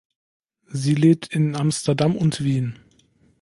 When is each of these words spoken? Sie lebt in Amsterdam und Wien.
Sie 0.65 0.95
lebt 0.95 1.27
in 1.27 1.55
Amsterdam 1.55 2.15
und 2.15 2.43
Wien. 2.43 2.75